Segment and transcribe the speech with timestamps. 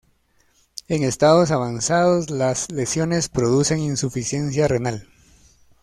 [0.87, 5.07] En estados avanzados, las lesiones producen insuficiencia renal.